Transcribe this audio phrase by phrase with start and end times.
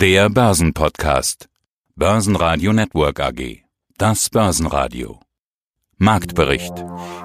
[0.00, 1.50] Der Börsenpodcast.
[1.94, 3.64] Börsenradio Network AG.
[3.98, 5.20] Das Börsenradio.
[5.98, 6.72] Marktbericht.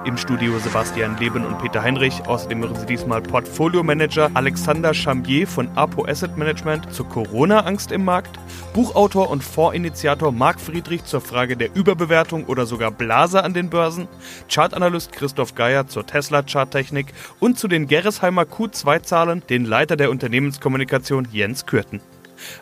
[0.04, 2.26] Im Studio Sebastian Leben und Peter Heinrich.
[2.26, 8.38] Außerdem hören Sie diesmal Portfolio-Manager Alexander Chambier von Apo Asset Management zur Corona-Angst im Markt,
[8.74, 14.06] Buchautor und Fondsinitiator Marc Friedrich zur Frage der Überbewertung oder sogar Blase an den Börsen,
[14.52, 17.06] Chartanalyst Christoph Geier zur Tesla-Charttechnik
[17.40, 22.02] und zu den Gerresheimer Q2-Zahlen den Leiter der Unternehmenskommunikation Jens Kürten.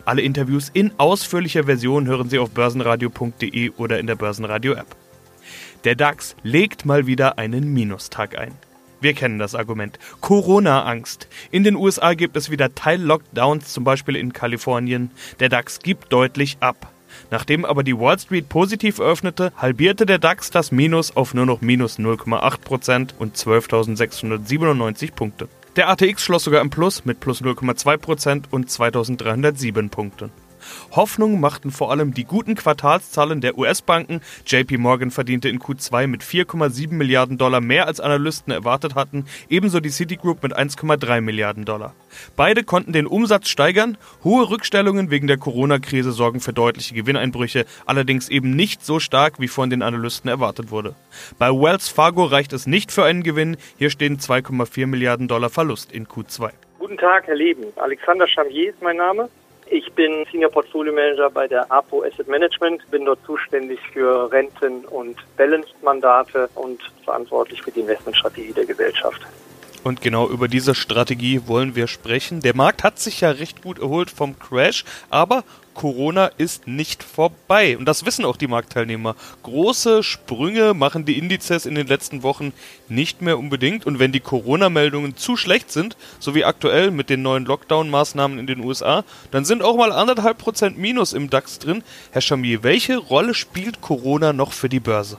[0.05, 4.97] Alle Interviews in ausführlicher Version hören Sie auf börsenradio.de oder in der Börsenradio-App.
[5.85, 8.53] Der DAX legt mal wieder einen Minustag ein.
[9.01, 9.99] Wir kennen das Argument.
[10.23, 11.29] Corona-Angst.
[11.51, 15.11] In den USA gibt es wieder Teil-Lockdowns, zum Beispiel in Kalifornien.
[15.41, 16.91] Der DAX gibt deutlich ab.
[17.31, 21.61] Nachdem aber die Wall Street positiv öffnete, halbierte der DAX das Minus auf nur noch
[21.61, 25.49] minus 0,8% und 12.697 Punkte.
[25.77, 30.31] Der ATX schloss sogar im Plus mit plus 0,2% und 2307 Punkten.
[30.93, 34.21] Hoffnung machten vor allem die guten Quartalszahlen der US-Banken.
[34.47, 39.81] JP Morgan verdiente in Q2 mit 4,7 Milliarden Dollar mehr als Analysten erwartet hatten, ebenso
[39.81, 41.95] die Citigroup mit 1,3 Milliarden Dollar.
[42.37, 43.97] Beide konnten den Umsatz steigern.
[44.23, 49.49] Hohe Rückstellungen wegen der Corona-Krise sorgen für deutliche Gewinneinbrüche, allerdings eben nicht so stark, wie
[49.49, 50.95] von den Analysten erwartet wurde.
[51.39, 53.57] Bei Wells Fargo reicht es nicht für einen Gewinn.
[53.79, 56.51] Hier stehen 2,4 Milliarden Dollar Verlust in Q2.
[56.79, 57.65] Guten Tag, Herr Leben.
[57.77, 59.29] Alexander Chamier ist mein Name.
[59.67, 64.85] Ich bin Senior Portfolio Manager bei der APO Asset Management, bin dort zuständig für Renten-
[64.85, 69.23] und Balanced-Mandate und verantwortlich für die Investmentstrategie der Gesellschaft.
[69.85, 72.41] Und genau über diese Strategie wollen wir sprechen.
[72.41, 77.77] Der Markt hat sich ja recht gut erholt vom Crash, aber Corona ist nicht vorbei.
[77.77, 79.15] Und das wissen auch die Marktteilnehmer.
[79.43, 82.55] Große Sprünge machen die Indizes in den letzten Wochen
[82.89, 83.85] nicht mehr unbedingt.
[83.85, 88.47] Und wenn die Corona-Meldungen zu schlecht sind, so wie aktuell mit den neuen Lockdown-Maßnahmen in
[88.47, 91.83] den USA, dann sind auch mal anderthalb Prozent Minus im DAX drin.
[92.13, 95.19] Herr Chamier, welche Rolle spielt Corona noch für die Börse?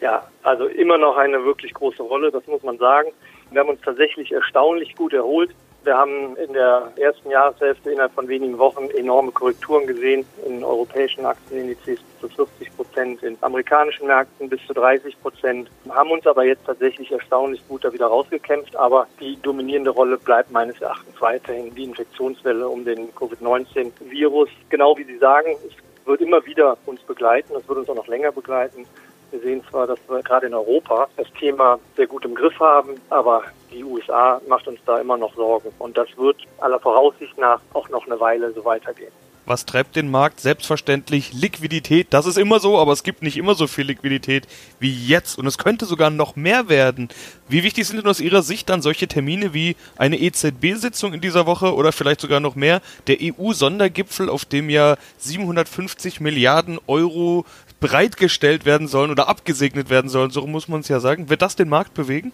[0.00, 3.10] Ja, also immer noch eine wirklich große Rolle, das muss man sagen.
[3.50, 5.50] Wir haben uns tatsächlich erstaunlich gut erholt.
[5.84, 11.24] Wir haben in der ersten Jahreshälfte innerhalb von wenigen Wochen enorme Korrekturen gesehen in europäischen
[11.24, 16.44] Aktienindizes bis zu 40 Prozent, in amerikanischen Märkten bis zu 30 Prozent, haben uns aber
[16.44, 18.76] jetzt tatsächlich erstaunlich gut da wieder rausgekämpft.
[18.76, 24.50] Aber die dominierende Rolle bleibt meines Erachtens weiterhin die Infektionswelle um den Covid-19-Virus.
[24.68, 25.74] Genau wie Sie sagen, es
[26.06, 28.84] wird immer wieder uns begleiten, es wird uns auch noch länger begleiten.
[29.30, 33.00] Wir sehen zwar, dass wir gerade in Europa das Thema sehr gut im Griff haben,
[33.10, 35.70] aber die USA macht uns da immer noch Sorgen.
[35.78, 39.12] Und das wird aller Voraussicht nach auch noch eine Weile so weitergehen.
[39.48, 40.40] Was treibt den Markt?
[40.40, 42.08] Selbstverständlich Liquidität.
[42.10, 44.46] Das ist immer so, aber es gibt nicht immer so viel Liquidität
[44.78, 45.38] wie jetzt.
[45.38, 47.08] Und es könnte sogar noch mehr werden.
[47.48, 51.46] Wie wichtig sind denn aus Ihrer Sicht dann solche Termine wie eine EZB-Sitzung in dieser
[51.46, 52.82] Woche oder vielleicht sogar noch mehr?
[53.06, 57.46] Der EU-Sondergipfel, auf dem ja 750 Milliarden Euro
[57.80, 61.30] bereitgestellt werden sollen oder abgesegnet werden sollen, so muss man es ja sagen.
[61.30, 62.32] Wird das den Markt bewegen?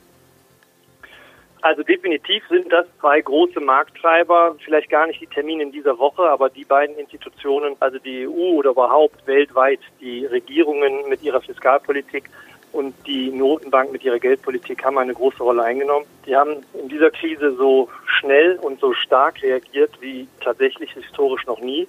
[1.60, 6.22] Also definitiv sind das zwei große Markttreiber, vielleicht gar nicht die Termine in dieser Woche,
[6.28, 12.24] aber die beiden Institutionen, also die EU oder überhaupt weltweit, die Regierungen mit ihrer Fiskalpolitik
[12.72, 16.04] und die Notenbank mit ihrer Geldpolitik haben eine große Rolle eingenommen.
[16.26, 21.60] Die haben in dieser Krise so schnell und so stark reagiert wie tatsächlich historisch noch
[21.60, 21.88] nie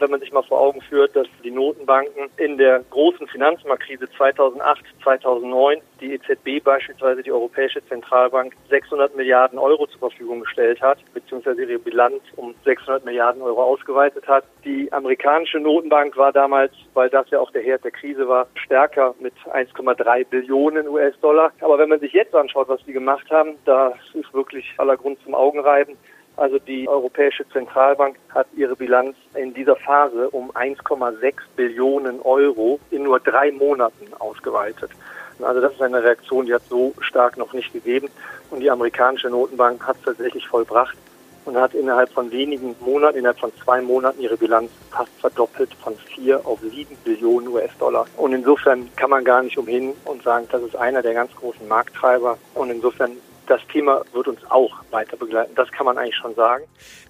[0.00, 4.84] wenn man sich mal vor Augen führt, dass die Notenbanken in der großen Finanzmarktkrise 2008,
[5.02, 11.62] 2009 die EZB beispielsweise die Europäische Zentralbank 600 Milliarden Euro zur Verfügung gestellt hat, beziehungsweise
[11.62, 14.44] ihre Bilanz um 600 Milliarden Euro ausgeweitet hat.
[14.64, 19.14] Die amerikanische Notenbank war damals, weil das ja auch der Herd der Krise war, stärker
[19.20, 21.52] mit 1,3 Billionen US-Dollar.
[21.60, 25.18] Aber wenn man sich jetzt anschaut, was sie gemacht haben, da ist wirklich aller Grund
[25.24, 25.96] zum Augenreiben.
[26.38, 33.02] Also die Europäische Zentralbank hat ihre Bilanz in dieser Phase um 1,6 Billionen Euro in
[33.02, 34.92] nur drei Monaten ausgeweitet.
[35.42, 38.08] Also das ist eine Reaktion, die hat so stark noch nicht gegeben.
[38.50, 40.96] Und die amerikanische Notenbank hat es tatsächlich vollbracht
[41.44, 45.96] und hat innerhalb von wenigen Monaten, innerhalb von zwei Monaten ihre Bilanz fast verdoppelt von
[45.96, 48.06] vier auf sieben Billionen US-Dollar.
[48.16, 51.66] Und insofern kann man gar nicht umhin und sagen, das ist einer der ganz großen
[51.66, 52.38] Markttreiber.
[52.54, 53.12] Und insofern
[53.48, 55.52] das Thema wird uns auch weiter begleiten.
[55.56, 56.64] Das kann man eigentlich schon sagen.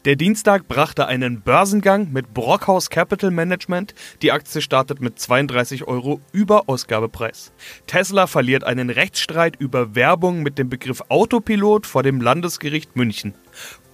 [0.05, 3.95] Der Dienstag brachte einen Börsengang mit Brockhaus Capital Management.
[4.23, 7.53] Die Aktie startet mit 32 Euro über Ausgabepreis.
[7.87, 13.35] Tesla verliert einen Rechtsstreit über Werbung mit dem Begriff Autopilot vor dem Landesgericht München.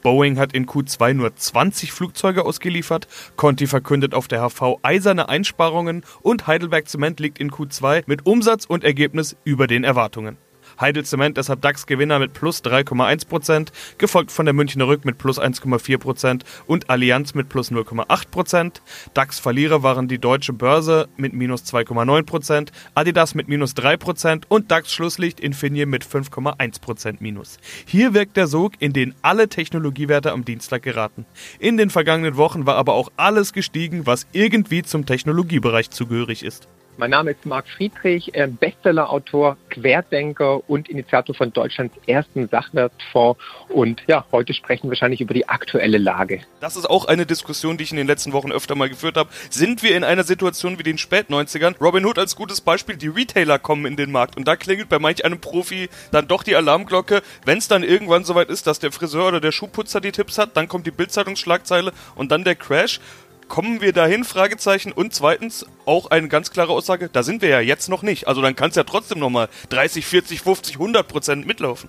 [0.03, 6.05] Boeing hat in Q2 nur 20 Flugzeuge ausgeliefert, Conti verkündet auf der HV eiserne Einsparungen
[6.21, 10.37] und Heidelberg Zement liegt in Q2 mit Umsatz und Ergebnis über den Erwartungen.
[10.81, 13.69] Heidel Zement deshalb DAX-Gewinner mit plus 3,1%,
[13.99, 18.81] gefolgt von der Münchner Rück mit plus 1,4% und Allianz mit plus 0,8%.
[19.15, 25.89] DAX-Verlierer waren die Deutsche Börse mit minus 2,9%, Adidas mit minus 3% und DAX-Schlusslicht Infineon
[25.89, 27.59] mit 5,1% minus.
[27.87, 31.27] Hier wirkt der Sog, in den alle Technologiewerte am Dienstag geraten.
[31.59, 36.69] In den vergangenen Wochen war aber auch alles gestiegen, was irgendwie zum Technologiebereich zugehörig ist.
[36.97, 43.41] Mein Name ist Marc Friedrich, äh, Bestsellerautor, Querdenker und Initiator von Deutschlands ersten Sachwertfonds.
[43.69, 46.43] Und ja, heute sprechen wir wahrscheinlich über die aktuelle Lage.
[46.61, 49.29] Das ist auch eine Diskussion, die ich in den letzten Wochen öfter mal geführt habe.
[49.51, 51.75] Sind wir in einer Situation wie den Spät-90ern?
[51.81, 55.01] Robin Hood als gutes Beispiel, die Retailer kommen in den Markt und da klingelt bei
[55.01, 57.23] manch einem Profi dann doch die Alarmglocke.
[57.45, 60.57] Wenn es dann irgendwann soweit ist, dass der Friseur oder der Schuhputzer die Tipps hat,
[60.57, 63.01] dann kommt die Bildzeitungsschlagzeile und dann der Crash.
[63.49, 64.25] Kommen wir dahin?
[64.25, 64.93] Fragezeichen.
[64.93, 68.27] Und zweitens auch eine ganz klare Aussage, da sind wir ja jetzt noch nicht.
[68.27, 71.89] Also dann kann es ja trotzdem nochmal 30, 40, 50, 100 Prozent mitlaufen.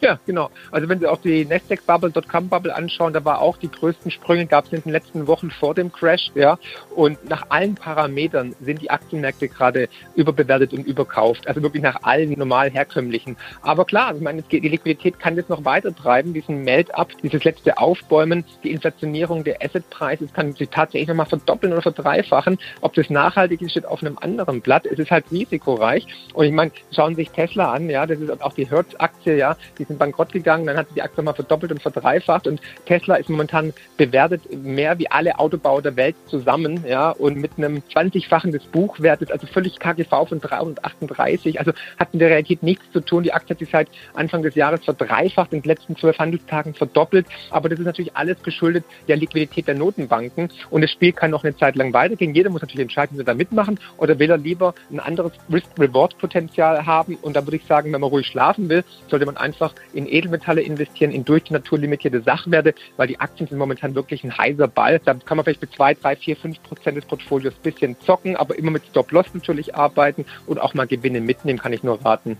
[0.00, 0.50] Ja, genau.
[0.70, 4.66] Also wenn Sie auch die Nasdaq-Bubble, Dotcom-Bubble anschauen, da war auch die größten Sprünge, gab
[4.66, 6.30] es in den letzten Wochen vor dem Crash.
[6.36, 6.56] Ja.
[6.94, 11.48] Und nach allen Parametern sind die Aktienmärkte gerade überbewertet und überkauft.
[11.48, 13.36] Also wirklich nach allen normal herkömmlichen.
[13.62, 17.78] Aber klar, ich meine, die Liquidität kann jetzt noch weiter treiben, diesen Melt-up, dieses letzte
[17.78, 22.58] Aufbäumen, die Inflationierung der Assetpreise, das kann sich tatsächlich nochmal verdoppeln oder verdreifachen.
[22.82, 24.86] Ob das nachhaltig ist, steht auf einem anderen Blatt.
[24.86, 26.06] Es ist halt risikoreich.
[26.34, 29.56] Und ich meine, schauen Sie sich Tesla an, ja, das ist auch die Hertz-Aktie, ja,
[29.78, 32.46] die sind bankrott gegangen, dann hat sich die Aktie mal verdoppelt und verdreifacht.
[32.46, 37.52] Und Tesla ist momentan bewertet mehr wie alle Autobauer der Welt zusammen, ja, und mit
[37.56, 42.84] einem 20-fachen des Buchwertes, also völlig KGV von 338, also hat in der Realität nichts
[42.92, 43.22] zu tun.
[43.22, 47.26] Die Aktie hat sich seit Anfang des Jahres verdreifacht, in den letzten zwölf Handelstagen verdoppelt,
[47.50, 50.50] aber das ist natürlich alles geschuldet der Liquidität der Notenbanken.
[50.70, 52.34] Und das Spiel kann noch eine Zeit lang weitergehen.
[52.34, 53.78] Jeder muss natürlich entscheiden, will er da mitmachen.
[53.96, 57.16] Oder will er lieber ein anderes Risk-Reward-Potenzial haben?
[57.22, 60.60] Und da würde ich sagen, wenn man ruhig schlafen will, sollte man einfach in Edelmetalle
[60.60, 64.68] investieren, in durch die Natur limitierte Sachwerte, weil die Aktien sind momentan wirklich ein heißer
[64.68, 65.00] Ball.
[65.04, 68.36] Da kann man vielleicht mit zwei, drei, vier, fünf Prozent des Portfolios ein bisschen zocken,
[68.36, 72.36] aber immer mit Stop-Loss natürlich arbeiten und auch mal Gewinne mitnehmen, kann ich nur raten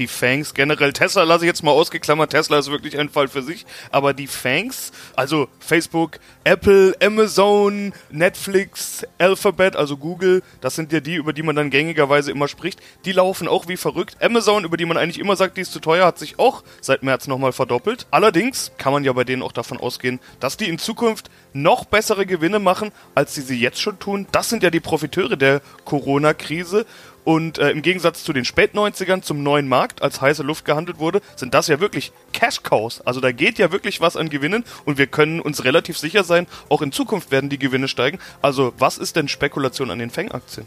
[0.00, 3.42] die Fangs, generell Tesla lasse ich jetzt mal ausgeklammert, Tesla ist wirklich ein Fall für
[3.42, 11.00] sich, aber die Fangs, also Facebook, Apple, Amazon, Netflix, Alphabet, also Google, das sind ja
[11.00, 14.16] die, über die man dann gängigerweise immer spricht, die laufen auch wie verrückt.
[14.22, 17.02] Amazon, über die man eigentlich immer sagt, die ist zu teuer, hat sich auch seit
[17.02, 18.06] März nochmal verdoppelt.
[18.10, 22.24] Allerdings kann man ja bei denen auch davon ausgehen, dass die in Zukunft noch bessere
[22.24, 24.26] Gewinne machen, als sie sie jetzt schon tun.
[24.32, 26.86] Das sind ja die Profiteure der Corona-Krise
[27.30, 31.22] und äh, im Gegensatz zu den Spät-90ern zum neuen Markt, als heiße Luft gehandelt wurde,
[31.36, 33.02] sind das ja wirklich Cash-Cows.
[33.02, 36.48] Also da geht ja wirklich was an Gewinnen und wir können uns relativ sicher sein,
[36.68, 38.18] auch in Zukunft werden die Gewinne steigen.
[38.42, 40.66] Also was ist denn Spekulation an den Fang-Aktien?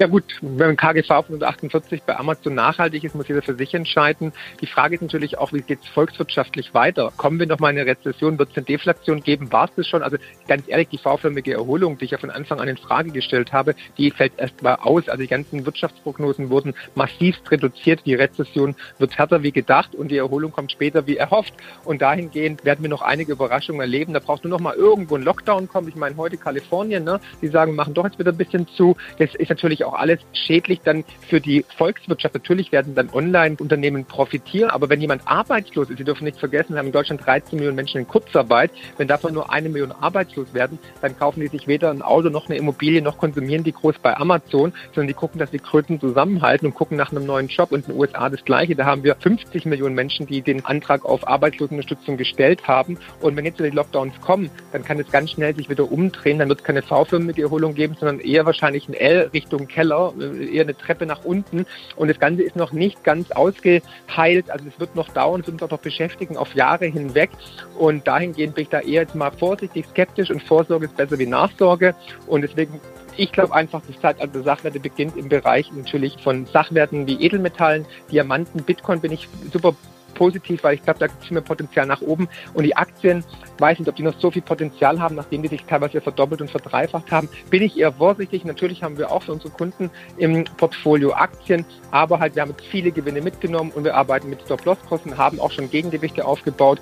[0.00, 4.32] Ja gut, wenn KGV von 148 bei Amazon nachhaltig ist, muss jeder für sich entscheiden.
[4.62, 7.12] Die Frage ist natürlich auch, wie geht es volkswirtschaftlich weiter?
[7.18, 8.38] Kommen wir nochmal in eine Rezession?
[8.38, 9.52] Wird es eine Deflation geben?
[9.52, 10.02] War es das schon?
[10.02, 10.16] Also
[10.48, 13.74] ganz ehrlich, die V-förmige Erholung, die ich ja von Anfang an in Frage gestellt habe,
[13.98, 15.06] die fällt erst mal aus.
[15.06, 18.00] Also die ganzen Wirtschaftsprognosen wurden massivst reduziert.
[18.06, 21.52] Die Rezession wird härter wie gedacht und die Erholung kommt später wie erhofft.
[21.84, 24.14] Und dahingehend werden wir noch einige Überraschungen erleben.
[24.14, 25.88] Da braucht nur noch mal irgendwo ein Lockdown kommen.
[25.88, 27.20] Ich meine, heute Kalifornien, ne?
[27.42, 28.96] die sagen, machen doch jetzt wieder ein bisschen zu.
[29.18, 32.34] Das ist natürlich auch auch alles schädlich dann für die Volkswirtschaft.
[32.34, 36.78] Natürlich werden dann Online-Unternehmen profitieren, aber wenn jemand arbeitslos ist, Sie dürfen nicht vergessen, wir
[36.78, 40.78] haben in Deutschland 13 Millionen Menschen in Kurzarbeit, wenn davon nur eine Million arbeitslos werden,
[41.02, 44.16] dann kaufen die sich weder ein Auto noch eine Immobilie noch konsumieren die groß bei
[44.16, 47.72] Amazon, sondern die gucken, dass die Kröten zusammenhalten und gucken nach einem neuen Job.
[47.72, 48.74] Und in den USA das Gleiche.
[48.74, 52.98] Da haben wir 50 Millionen Menschen, die den Antrag auf Arbeitslosenunterstützung gestellt haben.
[53.20, 56.38] Und wenn jetzt wieder die Lockdowns kommen, dann kann es ganz schnell sich wieder umdrehen.
[56.38, 60.12] Dann wird es keine V-förmige Erholung geben, sondern eher wahrscheinlich ein L Richtung Keller Keller,
[60.20, 61.64] äh, eher eine Treppe nach unten.
[61.96, 64.50] Und das Ganze ist noch nicht ganz ausgeheilt.
[64.50, 67.30] Also es wird noch dauern, es wird uns auch noch beschäftigen auf Jahre hinweg.
[67.78, 71.26] Und dahingehend bin ich da eher jetzt mal vorsichtig skeptisch und Vorsorge ist besser wie
[71.26, 71.94] Nachsorge.
[72.26, 72.80] Und deswegen
[73.16, 77.84] ich glaube einfach, das Zeitalter der Sachwerte beginnt im Bereich natürlich von Sachwerten wie Edelmetallen,
[78.10, 79.74] Diamanten, Bitcoin bin ich super
[80.20, 82.28] positiv, weil ich glaube, da gibt es mehr Potenzial nach oben.
[82.52, 83.24] Und die Aktien,
[83.58, 86.50] weiß nicht, ob die noch so viel Potenzial haben, nachdem die sich teilweise verdoppelt und
[86.50, 88.44] verdreifacht haben, bin ich eher vorsichtig.
[88.44, 92.66] Natürlich haben wir auch für unsere Kunden im Portfolio Aktien, aber halt, wir haben jetzt
[92.66, 96.80] viele Gewinne mitgenommen und wir arbeiten mit Stop-Loss-Kosten, haben auch schon Gegengewichte aufgebaut.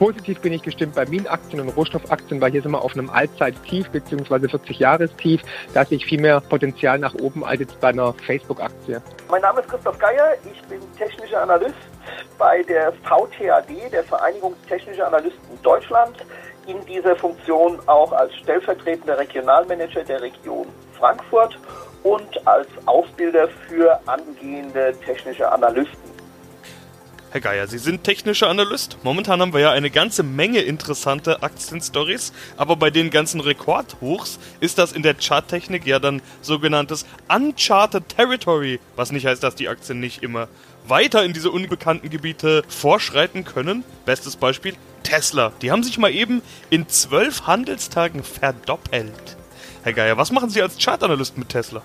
[0.00, 3.90] Positiv bin ich gestimmt bei Minenaktien und Rohstoffaktien, weil hier sind wir auf einem Allzeittief
[3.90, 4.46] bzw.
[4.46, 5.42] 40-Jahres-Tief.
[5.74, 9.02] Da sehe ich viel mehr Potenzial nach oben als jetzt bei einer Facebook-Aktie.
[9.30, 11.74] Mein Name ist Christoph Geier, ich bin technischer Analyst
[12.38, 16.16] bei der VTAD, der Vereinigung Technischer Analysten Deutschland,
[16.66, 20.66] in dieser Funktion auch als stellvertretender Regionalmanager der Region
[20.98, 21.58] Frankfurt
[22.04, 26.19] und als Ausbilder für angehende technische Analysten.
[27.32, 28.98] Herr Geier, Sie sind technischer Analyst.
[29.04, 34.78] Momentan haben wir ja eine ganze Menge interessante Aktienstories, aber bei den ganzen Rekordhochs ist
[34.78, 40.00] das in der Charttechnik ja dann sogenanntes Uncharted Territory, was nicht heißt, dass die Aktien
[40.00, 40.48] nicht immer
[40.88, 43.84] weiter in diese unbekannten Gebiete vorschreiten können.
[44.04, 45.52] Bestes Beispiel Tesla.
[45.62, 49.36] Die haben sich mal eben in zwölf Handelstagen verdoppelt.
[49.84, 51.82] Herr Geier, was machen Sie als Chartanalyst mit Tesla?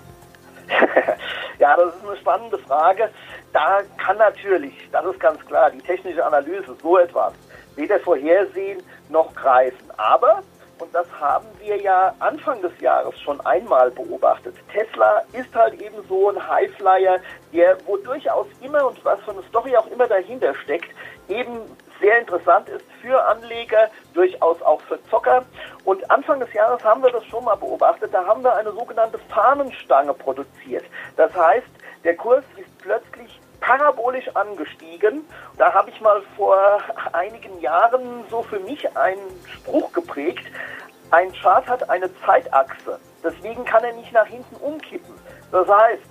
[1.58, 3.10] ja, das ist eine spannende Frage
[3.56, 7.32] da kann natürlich, das ist ganz klar, die technische Analyse so etwas
[7.74, 9.90] weder vorhersehen noch greifen.
[9.96, 10.42] Aber,
[10.78, 15.96] und das haben wir ja Anfang des Jahres schon einmal beobachtet, Tesla ist halt eben
[16.06, 17.16] so ein Highflyer,
[17.54, 20.90] der wo durchaus immer und was für eine Story auch immer dahinter steckt,
[21.28, 21.60] eben
[22.00, 25.44] sehr interessant ist für Anleger, durchaus auch für Zocker.
[25.84, 28.12] Und Anfang des Jahres haben wir das schon mal beobachtet.
[28.12, 30.84] Da haben wir eine sogenannte Fahnenstange produziert.
[31.16, 31.66] Das heißt,
[32.04, 35.24] der Kurs ist plötzlich parabolisch angestiegen.
[35.58, 36.78] Da habe ich mal vor
[37.12, 40.46] einigen Jahren so für mich einen Spruch geprägt.
[41.10, 42.98] Ein Chart hat eine Zeitachse.
[43.24, 45.14] Deswegen kann er nicht nach hinten umkippen.
[45.50, 46.02] Das heißt,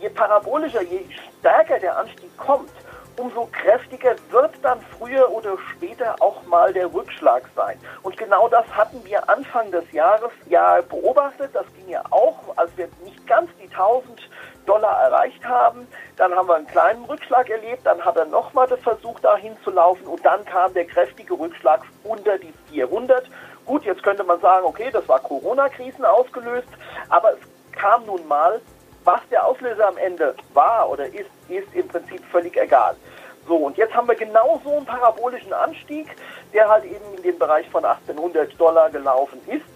[0.00, 1.04] je parabolischer, je
[1.38, 2.70] stärker der Anstieg kommt,
[3.16, 7.78] umso kräftiger wird dann früher oder später auch mal der Rückschlag sein.
[8.02, 11.50] Und genau das hatten wir Anfang des Jahres ja beobachtet.
[11.52, 14.28] Das ging ja auch, als wir nicht ganz die 1000
[14.66, 15.86] Dollar erreicht haben.
[16.16, 20.06] Dann haben wir einen kleinen Rückschlag erlebt, dann hat er nochmal versucht, dahin zu laufen
[20.06, 23.28] und dann kam der kräftige Rückschlag unter die 400.
[23.66, 26.68] Gut, jetzt könnte man sagen, okay, das war Corona-Krisen ausgelöst,
[27.08, 27.38] aber es
[27.72, 28.60] kam nun mal,
[29.04, 32.96] was der Auslöser am Ende war oder ist, ist im Prinzip völlig egal.
[33.46, 36.08] So, und jetzt haben wir genau so einen parabolischen Anstieg,
[36.54, 39.66] der halt eben in den Bereich von 1800 Dollar gelaufen ist.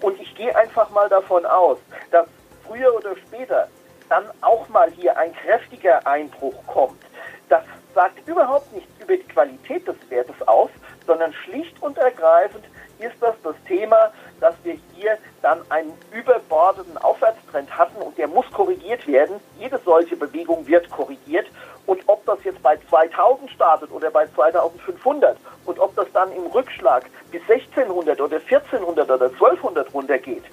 [0.00, 1.78] Und ich gehe einfach mal davon aus,
[2.10, 2.26] dass
[2.66, 3.68] früher oder später
[4.08, 7.02] dann auch mal hier ein kräftiger Einbruch kommt,
[7.50, 7.62] das
[7.94, 10.70] sagt überhaupt nichts über die Qualität des Wertes aus,
[11.06, 12.64] sondern schlicht und ergreifend
[12.98, 18.50] ist das das Thema, dass wir hier dann einen überbordeten Aufwärtstrend hatten und der muss
[18.52, 19.36] korrigiert werden.
[19.58, 21.46] Jede solche Bewegung wird korrigiert
[21.86, 26.46] und ob das jetzt bei 2000 startet oder bei 2500 und ob das dann im
[26.46, 30.44] Rückschlag bis 1600 oder 1400 oder 1200 runtergeht,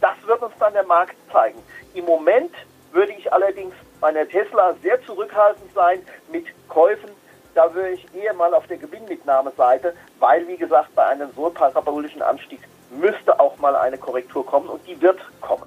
[0.00, 1.58] das wird uns dann der Markt zeigen.
[1.94, 2.52] Im Moment
[2.92, 7.10] würde ich allerdings bei der Tesla sehr zurückhaltend sein mit Käufen.
[7.54, 12.22] Da würde ich eher mal auf der Gewinnmitnahmeseite, weil, wie gesagt, bei einem so parabolischen
[12.22, 12.60] Anstieg
[12.90, 15.64] müsste auch mal eine Korrektur kommen und die wird kommen.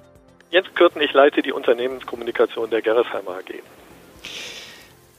[0.50, 3.62] Jens Kürten, ich leite die Unternehmenskommunikation der Gerresheimer AG.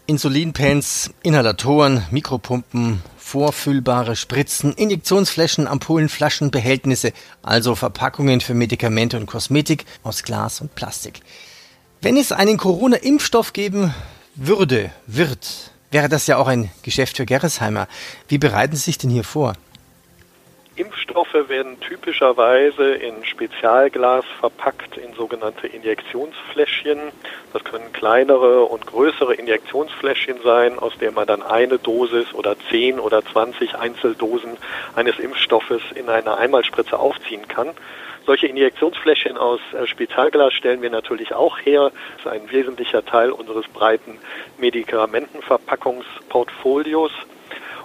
[0.07, 7.13] Insulinpens, Inhalatoren, Mikropumpen, vorfüllbare Spritzen, Injektionsflächen, Ampullen, Flaschen, Behältnisse,
[7.43, 11.21] also Verpackungen für Medikamente und Kosmetik aus Glas und Plastik.
[12.01, 13.95] Wenn es einen Corona-Impfstoff geben
[14.35, 17.87] würde, wird, wäre das ja auch ein Geschäft für Gerresheimer.
[18.29, 19.53] Wie bereiten Sie sich denn hier vor?
[20.79, 27.01] Impfstoffe werden typischerweise in Spezialglas verpackt in sogenannte Injektionsfläschchen.
[27.53, 33.01] Das können kleinere und größere Injektionsfläschchen sein, aus der man dann eine Dosis oder zehn
[33.01, 34.57] oder zwanzig Einzeldosen
[34.95, 37.71] eines Impfstoffes in eine Einmalspritze aufziehen kann.
[38.25, 41.91] Solche Injektionsfläschchen aus äh, Spezialglas stellen wir natürlich auch her.
[42.19, 44.19] Das ist ein wesentlicher Teil unseres breiten
[44.59, 47.11] Medikamentenverpackungsportfolios.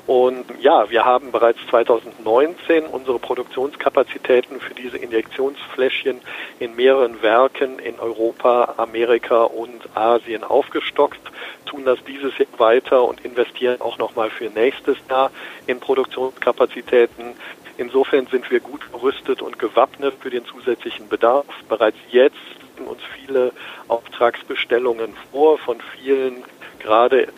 [0.06, 6.20] Und ja, wir haben bereits 2019 unsere Produktionskapazitäten für diese Injektionsfläschchen
[6.60, 11.22] in mehreren Werken in Europa, Amerika und Asien aufgestockt,
[11.66, 15.32] tun das dieses Jahr weiter und investieren auch nochmal für nächstes Jahr
[15.68, 17.36] in Produktionskapazitäten.
[17.78, 21.46] Insofern sind wir gut gerüstet und gewappnet für den zusätzlichen Bedarf.
[21.70, 22.36] Bereits jetzt
[22.76, 23.54] liegen uns viele
[23.88, 26.44] Auftragsbestellungen vor von vielen
[26.80, 27.30] gerade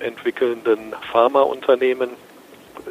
[0.00, 2.10] impfstoffentwickelnden Pharmaunternehmen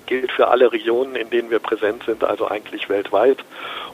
[0.08, 3.38] gilt für alle Regionen, in denen wir präsent sind, also eigentlich weltweit.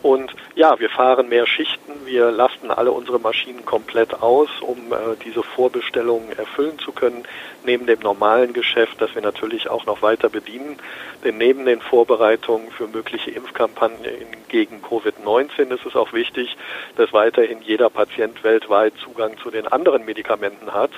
[0.02, 5.16] Und ja, wir fahren mehr Schichten, wir lasten alle unsere Maschinen komplett aus, um äh,
[5.24, 7.24] diese Vorbestellungen erfüllen zu können,
[7.64, 10.78] neben dem normalen Geschäft, das wir natürlich auch noch weiter bedienen.
[11.24, 14.02] Denn neben den Vorbereitungen für mögliche Impfkampagnen
[14.48, 16.58] gegen Covid-19 ist es auch wichtig,
[16.96, 20.92] dass weiterhin jeder Patient weltweit Zugang zu den anderen Medikamenten hat.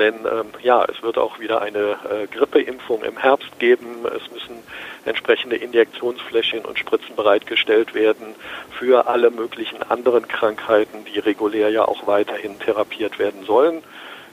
[0.00, 4.06] Denn ähm, ja, es wird auch wieder eine äh, Grippeimpfung im Herbst geben.
[4.06, 4.56] Es müssen
[5.04, 8.34] entsprechende Injektionsfläschchen und Spritzen bereitgestellt werden
[8.70, 13.82] für alle möglichen anderen Krankheiten, die regulär ja auch weiterhin therapiert werden sollen.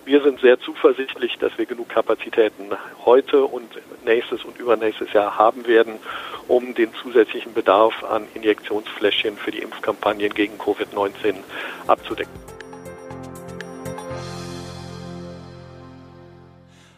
[0.06, 2.72] Wir sind sehr zuversichtlich, dass wir genug Kapazitäten
[3.04, 3.70] heute und
[4.06, 5.96] nächstes und übernächstes Jahr haben werden,
[6.48, 11.36] um den zusätzlichen Bedarf an Injektionsfläschchen für die Impfkampagnen gegen Covid-19
[11.88, 12.57] abzudecken.